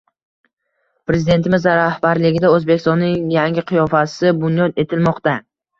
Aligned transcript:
Prezidentimiz 1.11 1.67
rahbarligida 1.81 2.53
Oʻzbekistonning 2.57 3.31
yangi 3.39 3.69
qiyofasi 3.75 4.37
bunyod 4.45 4.85
etilmoqda. 4.87 5.43